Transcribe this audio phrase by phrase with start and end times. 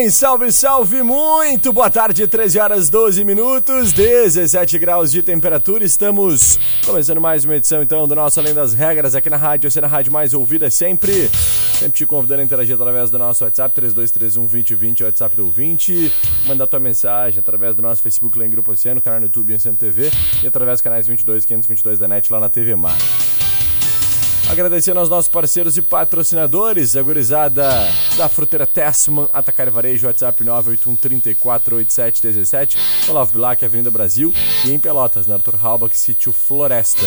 [0.00, 5.84] Bem, salve, salve, muito boa tarde, 13 horas 12 minutos, 17 graus de temperatura.
[5.84, 9.84] Estamos começando mais uma edição então do nosso Além das Regras aqui na rádio, sendo
[9.84, 11.28] a rádio mais ouvida sempre.
[11.74, 16.10] Sempre te convidando a interagir através do nosso WhatsApp, 3231 2020, WhatsApp do ouvinte.
[16.46, 19.76] Manda tua mensagem através do nosso Facebook lá em Grupo Oceano, canal no YouTube Oceano
[19.76, 20.10] TV
[20.42, 22.96] e através dos canais 22 522 da NET lá na TV Mar.
[24.50, 27.70] Agradecendo aos nossos parceiros e patrocinadores, a gurizada
[28.16, 32.76] da Fruteira Tessman, Atacar e Varejo, WhatsApp 981348717,
[33.08, 34.34] Olavo Bilac, Avenida Brasil
[34.66, 37.06] e em Pelotas, na Arthur Halbach, Sítio Floresta.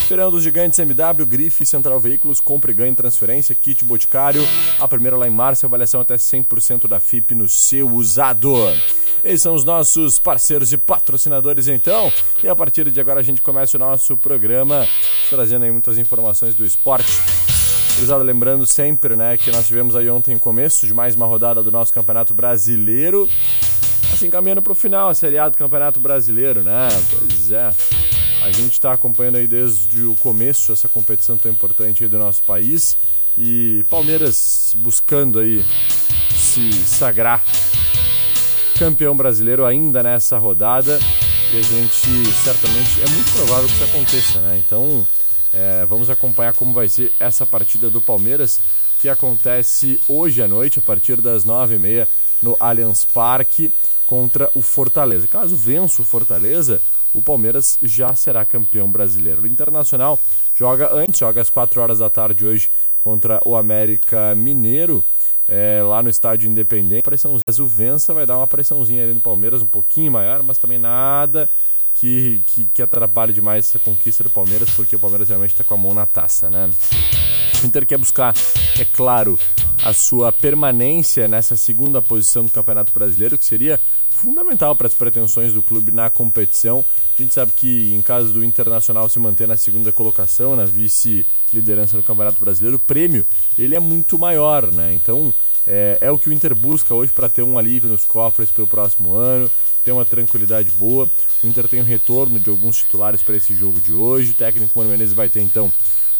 [0.00, 4.46] Esperando os gigantes MW, Grife, Central Veículos, compra e transferência, kit Boticário,
[4.78, 8.54] a primeira lá em março, avaliação até 100% da FIP no seu usado.
[9.24, 12.12] Esses são os nossos parceiros e patrocinadores então,
[12.42, 14.86] e a partir de agora a gente começa o nosso programa
[15.28, 17.12] trazendo aí muitas informações do esporte.
[17.96, 21.70] Cruzado, lembrando sempre, né, que nós tivemos aí ontem começo de mais uma rodada do
[21.70, 23.28] nosso Campeonato Brasileiro.
[24.12, 26.88] Assim, caminhando para o final, a Série A do Campeonato Brasileiro, né?
[27.10, 27.70] Pois é.
[28.42, 32.42] A gente está acompanhando aí desde o começo essa competição tão importante aí do nosso
[32.44, 32.96] país
[33.36, 35.64] e Palmeiras buscando aí
[36.34, 37.44] se sagrar
[38.78, 40.98] campeão brasileiro ainda nessa rodada
[41.52, 44.62] e a gente certamente é muito provável que isso aconteça, né?
[44.64, 45.06] Então
[45.52, 48.60] é, vamos acompanhar como vai ser essa partida do Palmeiras
[49.00, 52.06] que acontece hoje à noite a partir das nove e meia
[52.42, 53.72] no Allianz Parque
[54.06, 55.26] contra o Fortaleza.
[55.26, 56.82] Caso vença o Fortaleza,
[57.14, 59.42] o Palmeiras já será campeão brasileiro.
[59.42, 60.20] O Internacional
[60.54, 62.70] joga antes, joga às 4 horas da tarde hoje
[63.00, 65.02] contra o América Mineiro.
[65.48, 69.62] É, lá no estádio Independente, pressão, o vença vai dar uma pressãozinha ali no Palmeiras,
[69.62, 71.48] um pouquinho maior, mas também nada
[71.94, 75.74] que, que, que atrapalhe demais essa conquista do Palmeiras, porque o Palmeiras realmente está com
[75.74, 76.68] a mão na taça, né?
[77.62, 78.34] O Inter quer buscar,
[78.78, 79.38] é claro,
[79.82, 85.52] a sua permanência nessa segunda posição do Campeonato Brasileiro, que seria fundamental para as pretensões
[85.52, 86.84] do clube na competição.
[87.16, 91.96] A gente sabe que em caso do Internacional se manter na segunda colocação, na vice-liderança
[91.96, 93.26] do Campeonato Brasileiro, o prêmio
[93.58, 94.92] ele é muito maior, né?
[94.94, 95.32] Então
[95.66, 98.64] é, é o que o Inter busca hoje para ter um alívio nos cofres para
[98.64, 99.50] o próximo ano,
[99.84, 101.08] ter uma tranquilidade boa.
[101.42, 104.30] O Inter tem o retorno de alguns titulares para esse jogo de hoje.
[104.30, 105.72] O técnico Mano Menezes vai ter então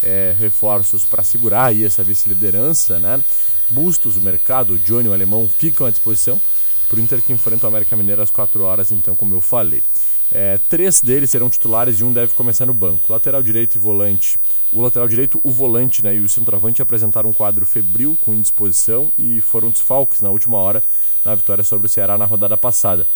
[0.03, 3.23] é, reforços para segurar aí essa vice-liderança, né?
[3.69, 6.41] Bustos, o mercado, o Johnny, o alemão ficam à disposição
[6.89, 9.83] para o Inter que enfrenta o América Mineiro às 4 horas, então, como eu falei.
[10.31, 13.13] É, três deles serão titulares e um deve começar no banco.
[13.13, 14.39] Lateral direito e volante.
[14.73, 19.13] O lateral direito, o volante né, e o centroavante apresentaram um quadro febril com indisposição
[19.17, 20.83] e foram desfalques na última hora
[21.25, 23.07] na vitória sobre o Ceará na rodada passada.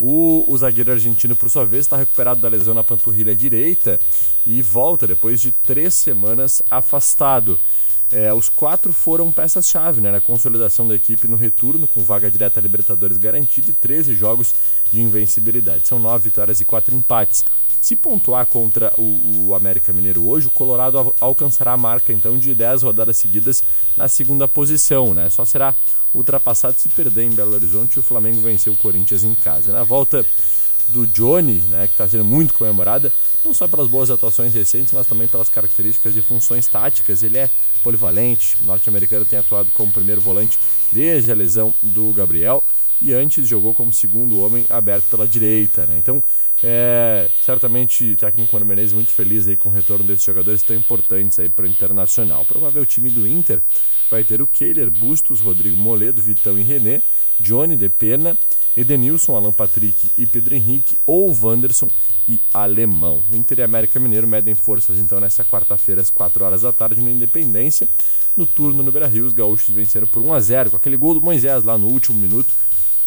[0.00, 3.98] O, o zagueiro argentino, por sua vez, está recuperado da lesão na panturrilha direita
[4.46, 7.58] e volta depois de três semanas afastado.
[8.10, 12.58] É, os quatro foram peças-chave né, na consolidação da equipe no retorno, com vaga direta
[12.58, 14.54] a Libertadores garantida e 13 jogos
[14.90, 15.86] de invencibilidade.
[15.86, 17.44] São nove vitórias e quatro empates.
[17.80, 22.54] Se pontuar contra o, o, América Mineiro hoje, o Colorado alcançará a marca então de
[22.54, 23.62] 10 rodadas seguidas
[23.96, 25.14] na segunda posição.
[25.14, 25.30] Né?
[25.30, 25.74] Só será
[26.12, 29.72] ultrapassado se perder em Belo Horizonte e o Flamengo venceu o Corinthians em casa.
[29.72, 30.26] Na volta
[30.88, 33.12] do Johnny, né, que está sendo muito comemorada,
[33.44, 37.22] não só pelas boas atuações recentes, mas também pelas características e funções táticas.
[37.22, 37.50] Ele é
[37.82, 40.58] polivalente, norte-americano tem atuado como primeiro volante
[40.90, 42.64] desde a lesão do Gabriel
[43.00, 45.86] e antes jogou como segundo homem aberto pela direita.
[45.86, 45.96] Né?
[45.98, 46.22] Então,
[46.62, 50.76] é, certamente o técnico Mano Menezes muito feliz aí com o retorno desses jogadores tão
[50.76, 52.42] importantes aí para o Internacional.
[52.42, 53.62] O provável time do Inter
[54.10, 57.02] vai ter o Keiler, Bustos, Rodrigo Moledo, Vitão e René,
[57.38, 58.36] Johnny de Pena,
[58.76, 61.88] Edenilson, Alan Patrick e Pedro Henrique, ou Wanderson
[62.28, 63.22] e Alemão.
[63.32, 67.00] O Inter e América Mineiro medem forças então nessa quarta-feira às 4 horas da tarde
[67.00, 67.88] no Independência.
[68.36, 71.20] No turno no Beira-Rio, os gaúchos venceram por 1 a 0 com aquele gol do
[71.20, 72.48] Moisés lá no último minuto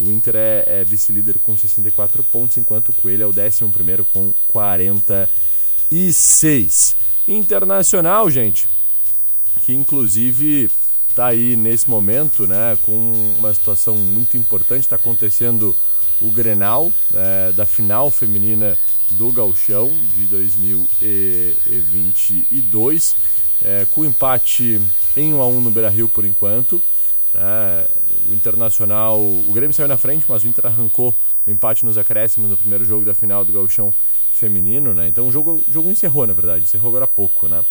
[0.01, 3.63] o Inter é, é vice-líder com 64 pontos, enquanto o Coelho é o 11
[4.12, 6.98] com 46.
[7.27, 8.69] Internacional, gente,
[9.62, 10.69] que inclusive
[11.09, 14.81] está aí nesse momento, né, com uma situação muito importante.
[14.81, 15.75] Está acontecendo
[16.19, 18.75] o Grenal é, da final feminina
[19.12, 23.15] do Galchão de 2022,
[23.63, 24.81] é, com empate
[25.15, 26.81] em 1 a 1 no Beira-Rio por enquanto.
[27.33, 27.87] Né?
[28.29, 32.49] O Internacional, o Grêmio saiu na frente, mas o Inter arrancou o empate nos acréscimos
[32.49, 33.93] no primeiro jogo da final do Gauchão
[34.33, 35.07] feminino, né?
[35.07, 37.63] Então o jogo, o jogo encerrou, na verdade, encerrou agora há pouco, né?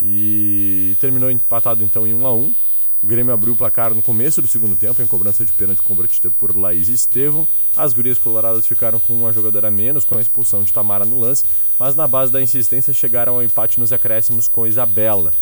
[0.00, 2.54] E terminou empatado então em 1 a 1.
[3.02, 6.30] O Grêmio abriu o placar no começo do segundo tempo, em cobrança de pênalti convertida
[6.30, 7.48] por Laís Estevam.
[7.76, 11.18] As gurias coloradas ficaram com uma jogadora a menos, com a expulsão de Tamara no
[11.18, 11.44] lance,
[11.80, 15.32] mas na base da insistência chegaram ao empate nos acréscimos com Isabela.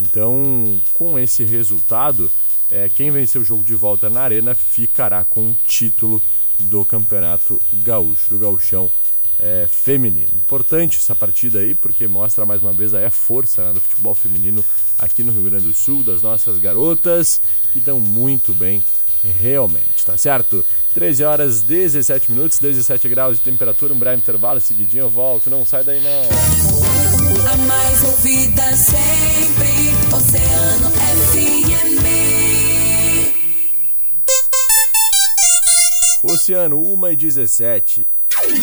[0.00, 2.30] Então, com esse resultado,
[2.72, 6.22] é, quem vencer o jogo de volta na Arena ficará com o título
[6.58, 8.90] do Campeonato Gaúcho, do Gauchão
[9.38, 10.28] é, Feminino.
[10.34, 14.64] Importante essa partida aí, porque mostra mais uma vez a força né, do futebol feminino
[14.98, 17.42] aqui no Rio Grande do Sul, das nossas garotas,
[17.72, 18.82] que estão muito bem
[19.40, 20.64] realmente, tá certo?
[20.94, 25.64] 13 horas 17 minutos, 17 graus de temperatura, um breve intervalo, seguidinho eu volto, não
[25.64, 26.22] sai daí não.
[27.50, 32.41] A mais ouvida sempre, Oceano FM.
[36.22, 38.06] Oceano 1 e 17.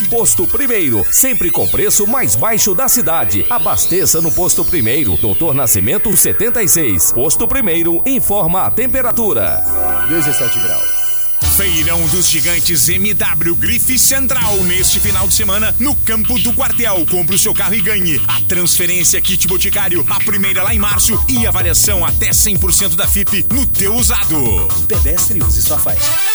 [0.09, 3.45] Posto Primeiro, sempre com preço mais baixo da cidade.
[3.50, 7.11] Abasteça no Posto Primeiro, Doutor Nascimento 76.
[7.11, 9.61] Posto Primeiro, informa a temperatura.
[10.07, 11.00] 17 graus.
[11.57, 17.06] Feirão dos Gigantes MW Grife Central neste final de semana no campo do quartel.
[17.06, 21.21] Compre o seu carro e ganhe a transferência kit boticário, a primeira lá em março
[21.27, 24.69] e avaliação até 100% da FIP no teu usado.
[24.88, 26.28] Pedestre use sua faixa.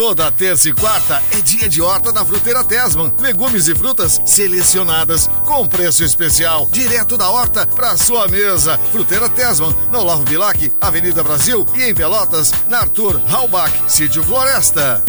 [0.00, 3.12] Toda terça e quarta é dia de horta da Fruteira Tesman.
[3.18, 8.80] Legumes e frutas selecionadas com preço especial, direto da horta para sua mesa.
[8.90, 15.04] Fruteira Tesman, no Olavo Bilac, Avenida Brasil e em Pelotas, na Arthur Halbach, Sítio Floresta.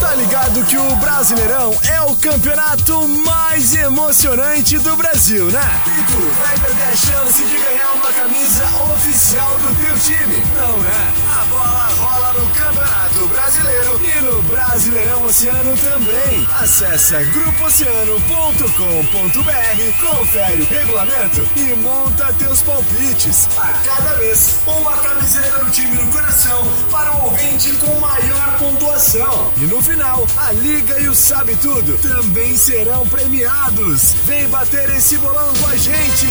[0.00, 5.82] Tá ligado que o Brasileirão é o campeonato mais emocionante do Brasil, né?
[5.86, 10.84] E tu vai perder a chance de ganhar uma camisa oficial do teu time, não
[10.84, 11.40] é?
[11.40, 16.48] A bola rola no Campeonato Brasileiro e no Brasileirão Oceano também.
[16.60, 23.48] Acesse grupooceano.com.br, confere o regulamento e monta teus palpites.
[23.56, 29.52] A cada mês, uma camiseta do time no coração para o ouvinte com maior pontuação.
[29.56, 34.12] E no final, a Liga e o Sabe Tudo também serão premiados.
[34.26, 36.26] Vem bater esse bolão com a gente.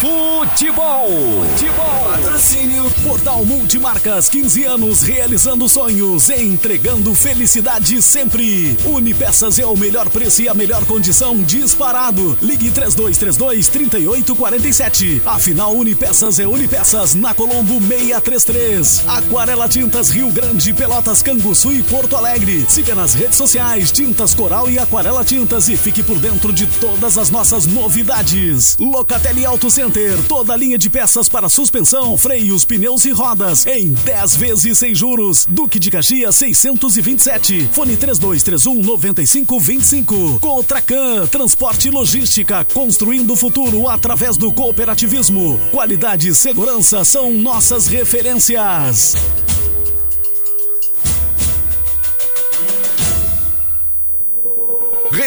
[0.00, 1.08] Futebol.
[1.50, 2.10] Futebol.
[2.12, 5.02] Patrocínio Portal Multimarcas, 15 anos
[5.38, 8.76] realizando sonhos, entregando felicidade sempre.
[8.84, 12.36] Unipeças é o melhor preço e a melhor condição disparado.
[12.42, 15.22] Ligue 3232 3847.
[15.24, 19.04] Afinal, Unipeças é Unipeças na Colombo 633.
[19.06, 22.66] Aquarela Tintas Rio Grande, Pelotas, Canguçu e Porto Alegre.
[22.68, 27.16] Siga nas redes sociais Tintas Coral e Aquarela Tintas e fique por dentro de todas
[27.16, 28.76] as nossas novidades.
[28.80, 33.92] Locatelli Auto Center, toda a linha de peças para suspensão, freios, pneus e rodas em
[33.92, 35.27] 10 vezes sem juros.
[35.46, 37.68] Duque de Caxias 627.
[37.72, 40.40] Fone 3231 9525.
[40.40, 45.60] Cotracan, transporte e logística, construindo o futuro através do cooperativismo.
[45.70, 49.14] Qualidade e segurança são nossas referências.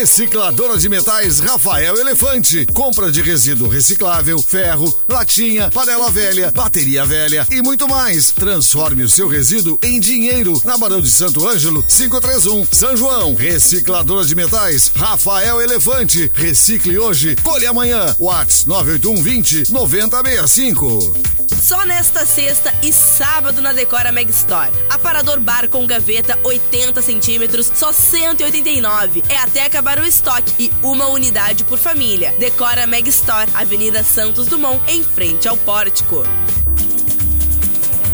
[0.02, 2.66] Recicladora de metais Rafael Elefante.
[2.74, 8.32] Compra de resíduo reciclável, ferro, latinha, panela velha, bateria velha e muito mais.
[8.32, 13.36] Transforme o seu resíduo em dinheiro na Barão de Santo Ângelo, 531, São João.
[13.36, 16.32] Recicladora de metais Rafael Elefante.
[16.34, 18.16] Recicle hoje, colhe amanhã.
[18.20, 21.51] Whats 981 20 9065.
[21.62, 24.72] Só nesta sexta e sábado na Decora Meg Store.
[24.90, 29.24] Aparador bar com gaveta 80 centímetros, só 189.
[29.30, 32.34] É até acabar o estoque e uma unidade por família.
[32.40, 36.24] Decora Meg Store, Avenida Santos Dumont, em frente ao pórtico.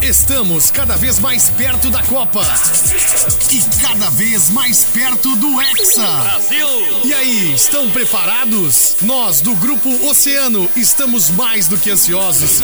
[0.07, 2.41] Estamos cada vez mais perto da Copa.
[3.51, 6.01] E cada vez mais perto do Hexa.
[6.01, 6.67] Brasil!
[7.03, 8.95] E aí, estão preparados?
[9.01, 12.61] Nós, do Grupo Oceano, estamos mais do que ansiosos.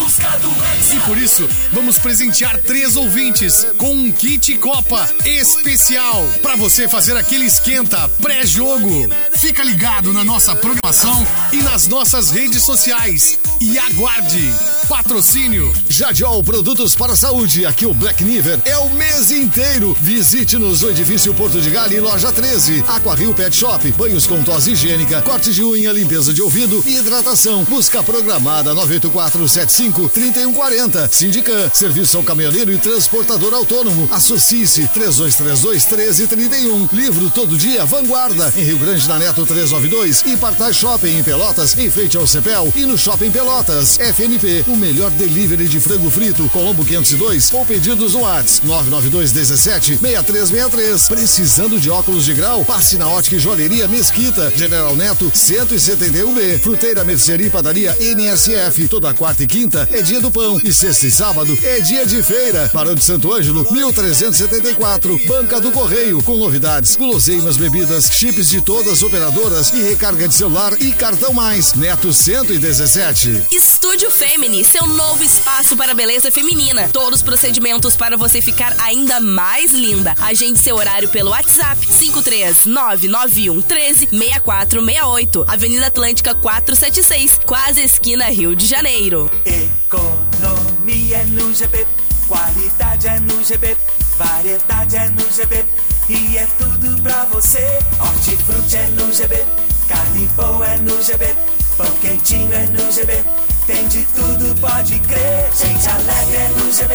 [0.94, 7.18] E por isso, vamos presentear três ouvintes com um kit Copa especial para você fazer
[7.18, 9.10] aquele esquenta pré-jogo.
[9.38, 13.38] Fica ligado na nossa programação e nas nossas redes sociais.
[13.60, 14.73] E aguarde!
[14.88, 17.66] Patrocínio Jadiol Produtos para a Saúde.
[17.66, 19.96] Aqui o Black Niver é o mês inteiro.
[20.02, 22.84] Visite-nos o edifício Porto de Galha, loja 13.
[22.88, 23.92] Aquaril Pet Shop.
[23.94, 27.64] Banhos com tosse higiênica, corte de unha, limpeza de ouvido e hidratação.
[27.66, 31.10] Busca programada 98475-3140.
[31.12, 31.70] Sindican.
[31.74, 34.08] Serviço ao caminhoneiro e transportador autônomo.
[34.12, 36.90] Associe-se 3232-1331.
[36.92, 38.54] Livro todo dia Vanguarda.
[38.58, 40.24] Em Rio Grande da Neto 392.
[40.26, 41.78] E Partai Shopping em Pelotas.
[41.78, 42.72] Em frente ao Cepel.
[42.76, 43.98] E no Shopping Pelotas.
[44.00, 44.66] FNP.
[44.74, 46.50] O melhor delivery de frango frito.
[46.50, 47.54] Colombo 502.
[47.54, 51.08] Ou pedidos no WhatsApp 992 17 6363.
[51.10, 52.66] Precisando de óculos de grau?
[52.66, 54.52] Passe na ótica e joalheria Mesquita.
[54.56, 56.58] General Neto 171B.
[56.58, 58.88] Fruteira Mercearia e Padaria NSF.
[58.88, 60.60] Toda quarta e quinta é dia do pão.
[60.64, 62.72] E sexta e sábado é dia de feira.
[62.74, 65.20] Barão de Santo Ângelo 1374.
[65.28, 66.24] Banca do Correio.
[66.24, 71.32] Com novidades, guloseimas, bebidas, chips de todas as operadoras e recarga de celular e cartão
[71.32, 71.76] mais.
[71.76, 73.44] Neto 117.
[73.52, 76.90] Estúdio Femini, seu novo espaço para beleza feminina.
[76.92, 80.16] Todos os procedimentos para você ficar ainda mais linda.
[80.22, 85.46] Agende seu horário pelo WhatsApp 53991 13 6468.
[85.48, 89.30] Avenida Atlântica 476, quase esquina Rio de Janeiro.
[89.46, 91.86] Economia é no GB,
[92.28, 93.78] qualidade é no GB,
[94.18, 95.66] variedade é no GB.
[96.10, 97.80] E é tudo pra você.
[98.00, 99.46] Hortifruti é no GB,
[99.88, 101.36] carne boa é no GB,
[101.78, 103.24] pão quentinho é no GB.
[103.66, 105.50] Tem de tudo, pode crer.
[105.56, 106.94] Gente alegre é no GB,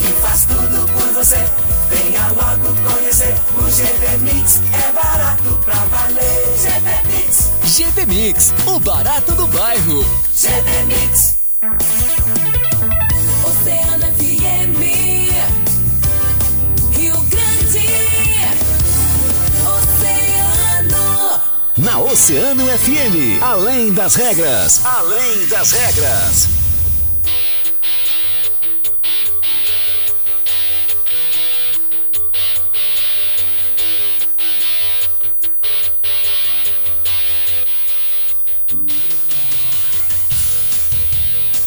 [0.00, 1.38] que faz tudo por você.
[1.90, 3.34] Venha logo conhecer.
[3.56, 6.56] O GB Mix é barato pra valer.
[6.56, 10.04] GB Mix, GP Mix, o barato do bairro.
[10.34, 12.03] GB Mix.
[21.98, 26.48] Oceano FM, além das regras, além das regras.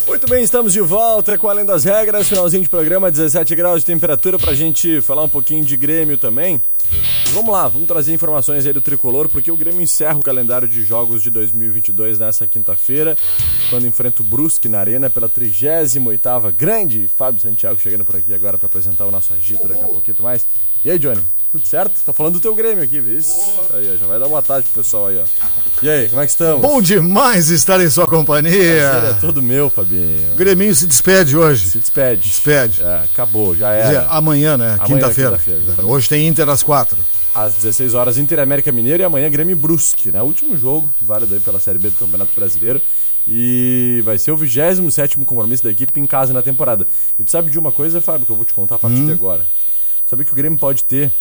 [0.06, 3.86] Muito bem, estamos de volta com Além das Regras, finalzinho de programa, 17 graus de
[3.86, 6.62] temperatura pra gente falar um pouquinho de Grêmio também.
[7.38, 10.84] Vamos lá, vamos trazer informações aí do Tricolor, porque o Grêmio encerra o calendário de
[10.84, 13.16] jogos de 2022 nessa quinta-feira,
[13.70, 18.58] quando enfrenta o Brusque na Arena pela 38ª grande Fábio Santiago chegando por aqui agora
[18.58, 20.48] para apresentar o nosso agito daqui a pouquinho mais.
[20.84, 21.22] E aí, Johnny?
[21.52, 22.02] Tudo certo?
[22.04, 23.20] Tô falando do teu Grêmio aqui, viu?
[23.72, 25.86] Aí, ó, já vai dar boa tarde pro pessoal aí, ó.
[25.86, 26.62] E aí, como é que estamos?
[26.62, 28.52] Bom demais estar em sua Prazer companhia.
[28.52, 30.34] é todo meu, Fabinho.
[30.34, 31.70] O Grêmio se despede hoje.
[31.70, 32.30] Se despede.
[32.30, 32.82] Despede.
[32.82, 34.08] É, acabou, já Quer dizer, era.
[34.08, 34.72] amanhã, né?
[34.80, 35.32] Amanhã, Quinta-feira.
[35.32, 35.92] quinta-feira, exatamente.
[35.94, 36.98] Hoje tem Inter às quatro.
[37.38, 40.24] Às 16 horas, Inter América Mineiro e amanhã Grêmio Brusque, né?
[40.24, 42.82] Último jogo, válido aí pela Série B do Campeonato Brasileiro.
[43.28, 46.88] E vai ser o 27 compromisso da equipe em casa na temporada.
[47.20, 49.06] E tu sabe de uma coisa, Fábio, que eu vou te contar a partir Hum.
[49.06, 49.46] de agora?
[50.08, 51.12] Sabe que o Grêmio pode ter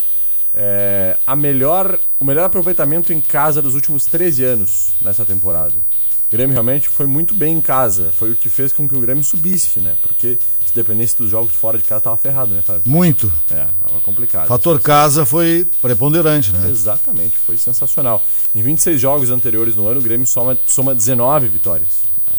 [0.54, 5.74] é, a melhor, o melhor aproveitamento em casa dos últimos 13 anos nessa temporada.
[5.74, 8.10] O Grêmio realmente foi muito bem em casa.
[8.12, 9.96] Foi o que fez com que o Grêmio subisse, né?
[10.00, 10.38] Porque
[10.76, 12.82] dependesse dos jogos fora de casa, tava ferrado, né, Fábio?
[12.86, 13.32] Muito.
[13.50, 14.46] É, tava complicado.
[14.46, 16.68] Fator casa foi preponderante, né?
[16.70, 18.22] Exatamente, foi sensacional.
[18.54, 21.88] Em 26 jogos anteriores no ano, o Grêmio soma, soma 19 vitórias.
[22.30, 22.38] né?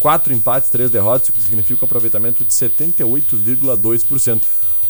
[0.00, 4.40] Quatro empates, três derrotas, o que significa um aproveitamento de 78,2%.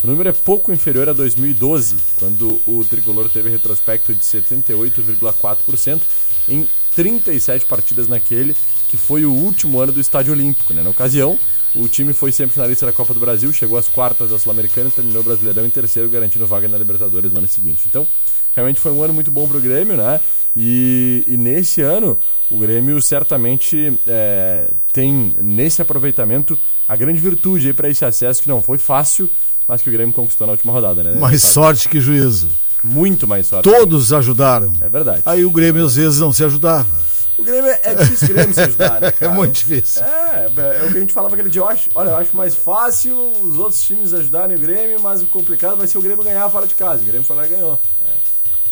[0.02, 6.02] O número é pouco inferior a 2012, quando o tricolor teve retrospecto de 78,4%
[6.48, 8.56] em 37 partidas naquele,
[8.88, 10.74] que foi o último ano do Estádio Olímpico.
[10.74, 10.82] Né?
[10.82, 11.38] Na ocasião,
[11.74, 14.92] o time foi sempre finalista da Copa do Brasil, chegou às quartas da Sul-Americana e
[14.92, 17.84] terminou o Brasileirão em terceiro, garantindo vaga na Libertadores no ano seguinte.
[17.86, 18.06] Então,
[18.54, 20.20] realmente foi um ano muito bom pro Grêmio, né?
[20.54, 22.18] E, e nesse ano,
[22.50, 28.60] o Grêmio certamente é, tem, nesse aproveitamento, a grande virtude para esse acesso, que não
[28.60, 29.30] foi fácil,
[29.66, 31.14] mas que o Grêmio conquistou na última rodada, né?
[31.18, 32.50] Mais sorte que juízo.
[32.84, 33.64] Muito mais sorte.
[33.70, 34.74] Todos ajudaram.
[34.80, 35.22] É verdade.
[35.24, 37.11] Aí o Grêmio às vezes não se ajudava.
[37.38, 40.02] O Grêmio é é difícil o Grêmio se ajudar, né, É muito difícil.
[40.02, 41.62] É, é o que a gente falava aquele dia.
[41.62, 45.86] Olha, eu acho mais fácil os outros times ajudarem o Grêmio, mas o complicado vai
[45.86, 47.02] ser o Grêmio ganhar fora de casa.
[47.02, 47.80] O Grêmio foi lá e ganhou.
[48.06, 48.12] É.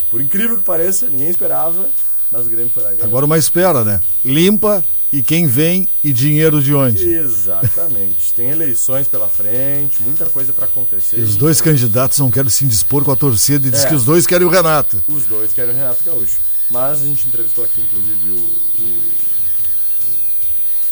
[0.09, 1.89] Por incrível que pareça, ninguém esperava,
[2.31, 3.07] mas o Grêmio foi lá e ganhou.
[3.07, 3.99] Agora uma espera, né?
[4.23, 7.05] Limpa e quem vem e dinheiro de onde?
[7.05, 8.33] Exatamente.
[8.33, 11.17] Tem eleições pela frente, muita coisa pra acontecer.
[11.17, 13.87] E os dois candidatos não querem se indispor com a torcida e diz É.
[13.89, 15.03] que os dois querem o Renato.
[15.07, 16.39] Os dois querem o Renato Gaúcho.
[16.71, 19.11] Mas a gente entrevistou aqui, inclusive, o, o-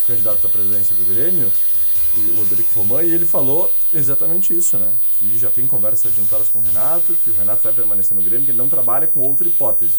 [0.04, 1.52] o candidato à presidência do Grêmio,
[2.36, 4.94] o Odorico Roman, e ele falou exatamente isso, né?
[5.20, 8.44] Que já tem conversas adiantadas com o Renato, que o Renato vai permanecer no Grêmio,
[8.46, 9.96] que ele não trabalha com outra hipótese.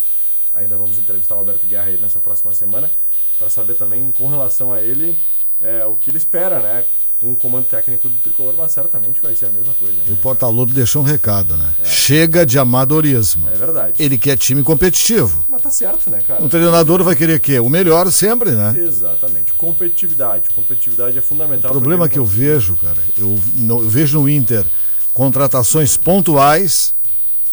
[0.53, 2.91] Ainda vamos entrevistar o Alberto Guerra aí nessa próxima semana
[3.39, 5.17] para saber também com relação a ele
[5.61, 6.85] é, o que ele espera, né?
[7.23, 9.93] Um comando técnico do tricolor, mas certamente vai ser a mesma coisa.
[10.07, 10.19] E o Né?
[10.23, 11.75] Porta-Lobo deixou um recado, né?
[11.85, 13.47] Chega de amadorismo.
[13.51, 14.03] É verdade.
[14.03, 15.45] Ele quer time competitivo.
[15.47, 16.43] Mas tá certo, né, cara?
[16.43, 17.61] Um treinador vai querer o quê?
[17.61, 18.75] O melhor sempre, né?
[18.75, 19.53] Exatamente.
[19.53, 20.49] Competitividade.
[20.55, 21.71] Competitividade é fundamental.
[21.71, 24.65] O problema que eu vejo, cara, eu, não- eu vejo no Inter
[25.13, 26.95] contratações pontuais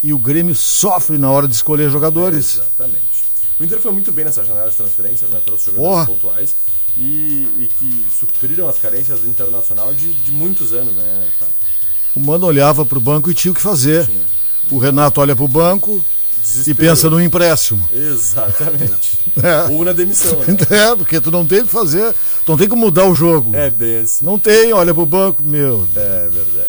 [0.02, 2.56] e o Grêmio sofre na hora de escolher jogadores.
[2.56, 3.02] Exatamente.
[3.60, 5.42] O Inter foi muito bem nessa janela de transferências, né?
[5.44, 6.06] Trouxe jogadores Porra.
[6.06, 6.56] pontuais
[6.98, 11.54] e, e que supriram as carências do Internacional de, de muitos anos, né, Fábio?
[12.16, 14.06] O Mano olhava pro banco e tinha o que fazer.
[14.08, 14.26] Tinha.
[14.72, 16.04] O Renato olha pro banco
[16.40, 16.78] e Desespero.
[16.90, 17.88] pensa no empréstimo.
[17.94, 19.18] Exatamente.
[19.38, 19.72] É.
[19.72, 20.58] Ou na demissão, né?
[20.72, 22.12] É, porque tu não tem o que fazer,
[22.44, 23.56] tu não tem como mudar o jogo.
[23.56, 24.26] É bem assim.
[24.26, 25.88] Não tem, olha pro banco, meu.
[25.96, 26.68] É verdade.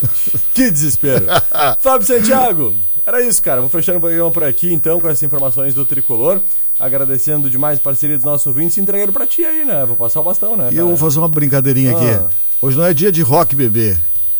[0.53, 1.25] que desespero.
[1.81, 2.75] Fábio Santiago,
[3.09, 3.59] era isso, cara.
[3.61, 6.41] Vou fechando o programa por aqui, então, com essas informações do Tricolor.
[6.79, 9.83] Agradecendo demais a parceria dos nossos ouvintes e entregando pra ti aí, né?
[9.85, 10.69] Vou passar o bastão, né?
[10.71, 11.97] E eu vou fazer uma brincadeirinha Ah.
[12.25, 12.35] aqui.
[12.61, 13.97] Hoje não é dia de rock bebê,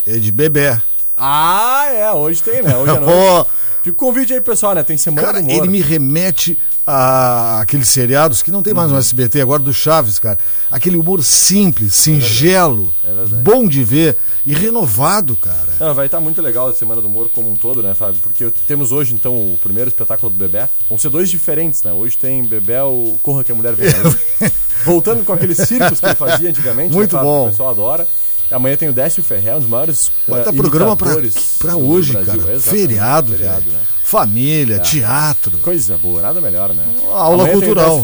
[0.08, 0.78] é de bebê.
[1.18, 2.76] Ah, é, hoje tem, né?
[2.78, 3.50] Hoje à noite.
[3.84, 4.84] Fica o convite aí, pessoal, né?
[4.84, 5.58] Tem semana cara, do humor.
[5.64, 6.58] ele me remete
[6.92, 8.78] a aqueles seriados que não tem Uhum.
[8.80, 10.40] mais no SBT agora do Chaves, cara.
[10.72, 13.44] Aquele humor simples, singelo, É verdade.
[13.44, 15.70] bom de ver e renovado, cara.
[15.80, 18.20] Não, vai estar muito legal a Semana do Humor como um todo, né, Fábio?
[18.24, 20.68] Porque temos hoje, então, o primeiro espetáculo do Bebé.
[20.90, 21.92] Vão ser dois diferentes, né?
[21.92, 23.90] Hoje tem Bebé, o Corra que a Mulher vem.
[24.84, 26.94] Voltando com aqueles circos que ele fazia antigamente.
[26.94, 27.28] Muito né, Fábio?
[27.34, 27.46] bom.
[27.48, 28.08] O pessoal adora.
[28.52, 31.16] Amanhã tem o Décio Ferrer, um dos maiores Vai eh, dar programa pra,
[31.60, 32.42] pra hoje, Brasil.
[32.42, 32.54] cara.
[32.56, 32.62] Exatamente.
[32.88, 33.74] Feriado, Feriado, velho.
[33.74, 33.80] né?
[34.04, 35.58] Família, teatro.
[35.60, 36.84] Coisa boa, nada melhor, né?
[37.12, 38.04] Aula Amanhã cultural.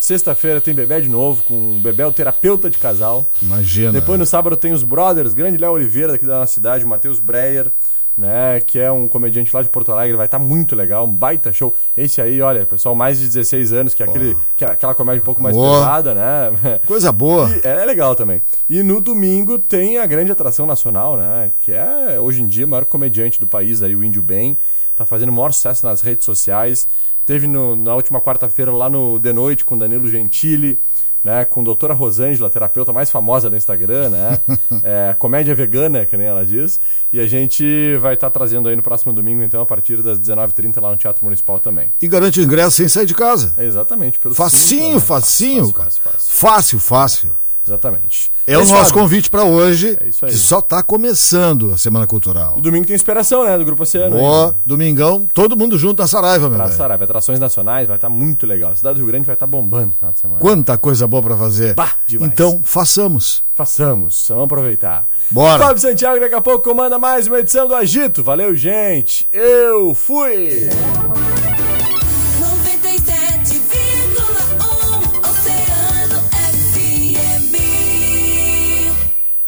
[0.00, 3.28] Sexta-feira tem Bebé de novo, com o Bebé, o terapeuta de casal.
[3.42, 3.92] Imagina.
[3.92, 7.18] Depois no sábado tem os Brothers, grande Léo Oliveira daqui da nossa cidade, o Matheus
[7.18, 7.70] Breyer,
[8.16, 11.52] né, que é um comediante lá de Porto Alegre, vai estar muito legal, um baita
[11.52, 11.74] show.
[11.96, 15.20] Esse aí, olha, pessoal, mais de 16 anos, que é, aquele, que é aquela comédia
[15.20, 15.78] um pouco mais Boa.
[15.80, 16.80] pesada, né?
[16.86, 17.50] Coisa boa.
[17.62, 18.40] E é legal também.
[18.70, 21.52] E no domingo tem a grande atração nacional, né?
[21.58, 24.56] Que é hoje em dia o maior comediante do país, aí, o Índio Bem.
[24.94, 26.88] Tá fazendo o maior sucesso nas redes sociais.
[27.26, 30.80] Teve no- na última quarta-feira lá no The Noite com Danilo Gentili.
[31.26, 34.40] Né, com a doutora Rosângela, terapeuta mais famosa do Instagram, né?
[34.84, 36.78] É, comédia vegana, que nem ela diz.
[37.12, 40.80] E a gente vai estar trazendo aí no próximo domingo, então, a partir das 19h30
[40.80, 41.90] lá no Teatro Municipal também.
[42.00, 43.54] E garante o ingresso sem sair de casa.
[43.56, 45.00] É exatamente, pelo Facinho, Simpla, né?
[45.00, 45.90] facinho, Fácil, cara.
[45.90, 46.38] fácil, fácil.
[46.38, 47.45] Fácil, fácil.
[47.66, 48.30] Exatamente.
[48.46, 49.02] É o isso, nosso Fábio.
[49.02, 50.30] convite pra hoje, É isso aí.
[50.30, 52.54] que só tá começando a Semana Cultural.
[52.58, 53.58] E domingo tem inspiração, né?
[53.58, 54.16] Do Grupo Oceano.
[54.18, 54.56] Ó, ainda.
[54.64, 56.76] domingão, todo mundo junto na Saraiva, meu Pra velho.
[56.78, 58.70] Saraiva, atrações nacionais, vai estar muito legal.
[58.72, 60.40] A cidade do Rio Grande vai estar bombando no final de semana.
[60.40, 61.74] Quanta coisa boa pra fazer.
[61.74, 62.30] Bah, demais.
[62.32, 63.44] Então, façamos.
[63.54, 65.08] Façamos, vamos aproveitar.
[65.30, 65.64] Bora.
[65.64, 68.22] Fábio Santiago daqui a pouco comanda mais uma edição do Agito.
[68.22, 69.28] Valeu, gente.
[69.32, 70.68] Eu fui!